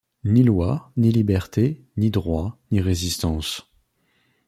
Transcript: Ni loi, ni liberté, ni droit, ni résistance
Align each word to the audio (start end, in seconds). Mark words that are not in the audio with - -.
Ni 0.23 0.41
loi, 0.41 0.91
ni 0.97 1.11
liberté, 1.11 1.85
ni 1.95 2.09
droit, 2.09 2.59
ni 2.71 2.81
résistance 2.81 3.71